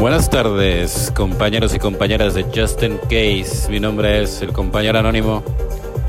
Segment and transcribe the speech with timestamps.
[0.00, 3.68] Buenas tardes, compañeros y compañeras de Justin Case.
[3.68, 5.42] Mi nombre es el compañero anónimo.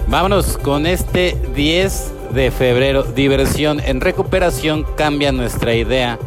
[0.08, 3.04] Vámonos con este 10 de febrero.
[3.04, 6.18] Diversión en recuperación cambia nuestra idea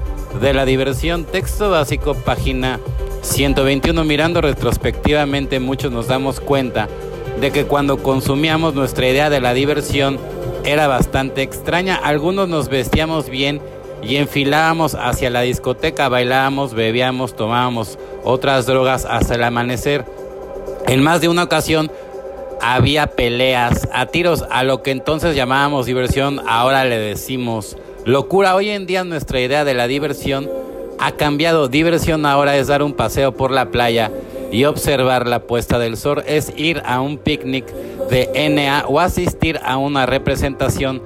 [0.43, 1.25] de la diversión.
[1.25, 2.81] Texto básico, página
[3.23, 4.05] 121.
[4.05, 6.87] Mirando retrospectivamente, muchos nos damos cuenta
[7.41, 10.19] de que cuando consumíamos nuestra idea de la diversión
[10.67, 11.97] era bastante extraña.
[11.97, 13.63] Algunos nos vestíamos bien
[14.07, 20.05] y enfilábamos hacia la discoteca, bailábamos, bebíamos, tomábamos otras drogas hasta el amanecer.
[20.87, 21.91] En más de una ocasión
[22.61, 28.55] había peleas a tiros, a lo que entonces llamábamos diversión, ahora le decimos locura.
[28.55, 30.49] Hoy en día nuestra idea de la diversión
[30.99, 31.69] ha cambiado.
[31.69, 34.11] Diversión ahora es dar un paseo por la playa
[34.53, 37.67] y observar la puesta del sol, es ir a un picnic
[38.09, 41.03] de NA o asistir a una representación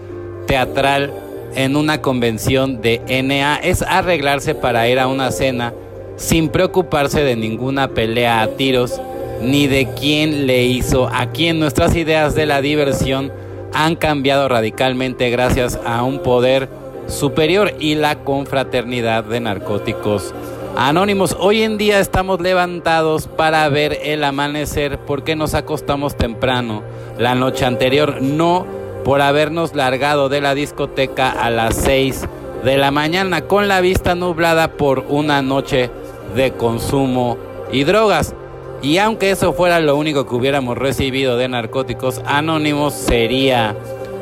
[0.47, 1.13] teatral
[1.55, 5.73] en una convención de NA es arreglarse para ir a una cena
[6.17, 9.01] sin preocuparse de ninguna pelea a tiros
[9.41, 11.61] ni de quién le hizo a quién.
[11.61, 13.33] Nuestras ideas de la diversión
[13.73, 16.69] han cambiado radicalmente gracias a un poder
[17.07, 20.35] superior y la confraternidad de narcóticos
[20.77, 21.37] anónimos.
[21.39, 26.83] Hoy en día estamos levantados para ver el amanecer porque nos acostamos temprano
[27.19, 28.23] la noche anterior.
[28.23, 28.67] No
[29.09, 32.29] por habernos largado de la discoteca a las 6
[32.63, 35.91] de la mañana con la vista nublada por una noche
[36.37, 37.39] de consumo
[37.73, 38.35] y drogas.
[38.83, 43.75] Y aunque eso fuera lo único que hubiéramos recibido de narcóticos anónimos, sería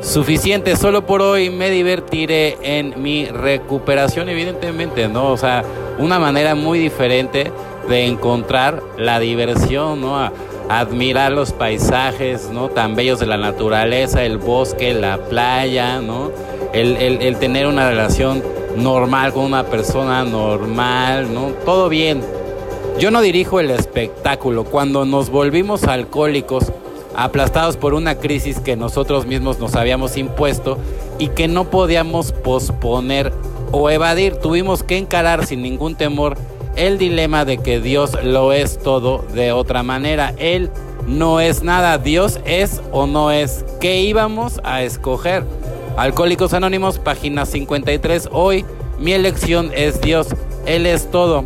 [0.02, 0.76] suficiente.
[0.76, 5.32] Solo por hoy me divertiré en mi recuperación, evidentemente, ¿no?
[5.32, 5.64] O sea,
[5.98, 7.50] una manera muy diferente
[7.88, 10.30] de encontrar la diversión, ¿no?
[10.68, 12.68] Admirar los paisajes, ¿no?
[12.68, 16.30] Tan bellos de la naturaleza, el bosque, la playa, ¿no?
[16.72, 18.42] El, tener una relación
[18.76, 21.48] normal con una persona normal, ¿no?
[21.64, 22.20] Todo bien.
[22.98, 24.64] Yo no dirijo el espectáculo.
[24.64, 26.72] Cuando nos volvimos alcohólicos,
[27.14, 30.78] aplastados por una crisis que nosotros mismos nos habíamos impuesto
[31.18, 33.32] y que no podíamos posponer
[33.72, 36.36] o evadir, tuvimos que encarar sin ningún temor
[36.76, 40.34] el dilema de que Dios lo es todo de otra manera.
[40.38, 40.70] Él
[41.06, 43.64] no es nada, Dios es o no es.
[43.80, 45.44] ¿Qué íbamos a escoger?
[45.96, 48.28] Alcohólicos Anónimos, página 53.
[48.32, 48.64] Hoy
[48.98, 50.28] mi elección es Dios,
[50.66, 51.44] Él es todo.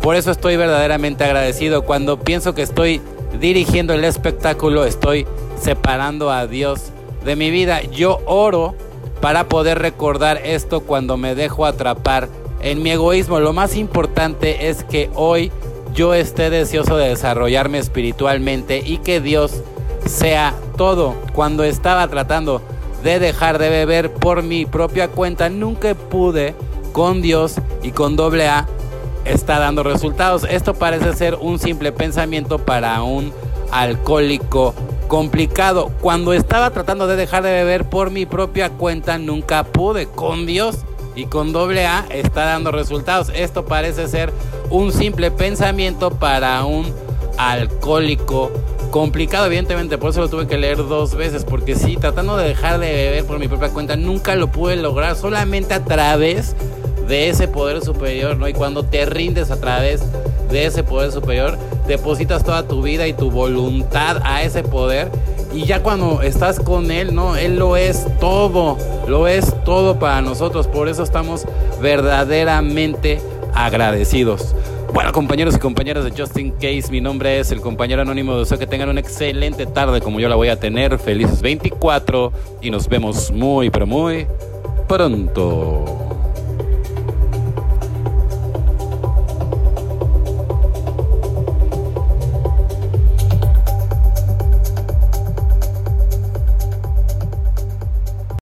[0.00, 1.82] Por eso estoy verdaderamente agradecido.
[1.82, 3.02] Cuando pienso que estoy
[3.38, 5.26] dirigiendo el espectáculo, estoy
[5.60, 6.90] separando a Dios
[7.24, 7.82] de mi vida.
[7.82, 8.74] Yo oro
[9.20, 12.28] para poder recordar esto cuando me dejo atrapar
[12.62, 13.40] en mi egoísmo.
[13.40, 15.50] Lo más importante es que hoy
[15.94, 19.62] yo esté deseoso de desarrollarme espiritualmente y que Dios
[20.06, 21.14] sea todo.
[21.32, 22.62] Cuando estaba tratando
[23.02, 26.54] de dejar de beber por mi propia cuenta, nunca pude
[26.92, 28.66] con Dios y con doble A
[29.24, 30.46] está dando resultados.
[30.48, 33.32] Esto parece ser un simple pensamiento para un
[33.70, 34.74] alcohólico
[35.08, 35.90] complicado.
[36.00, 40.06] Cuando estaba tratando de dejar de beber por mi propia cuenta, nunca pude.
[40.06, 40.78] Con Dios
[41.20, 43.30] y con doble A está dando resultados.
[43.34, 44.32] Esto parece ser
[44.70, 46.90] un simple pensamiento para un
[47.36, 48.50] alcohólico
[48.90, 52.80] complicado, evidentemente, por eso lo tuve que leer dos veces, porque sí, tratando de dejar
[52.80, 56.56] de beber por mi propia cuenta, nunca lo pude lograr, solamente a través
[57.06, 58.48] de ese poder superior, ¿no?
[58.48, 60.02] Y cuando te rindes a través
[60.50, 65.10] de ese poder superior, depositas toda tu vida y tu voluntad a ese poder
[65.52, 67.36] y ya cuando estás con Él, ¿no?
[67.36, 68.76] Él lo es todo,
[69.08, 71.46] lo es todo para nosotros, por eso estamos
[71.80, 73.20] verdaderamente
[73.54, 74.54] agradecidos.
[74.92, 78.36] Bueno, compañeros y compañeras de Justin Case, mi nombre es el compañero anónimo.
[78.36, 80.98] Deseo que tengan una excelente tarde como yo la voy a tener.
[80.98, 84.26] Felices 24 y nos vemos muy, pero muy
[84.88, 86.09] pronto.